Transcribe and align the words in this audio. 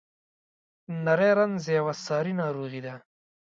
نری 1.03 1.31
رنځ 1.37 1.63
یوه 1.77 1.93
ساري 2.05 2.33
ناروغي 2.41 2.81
ده. 2.85 2.95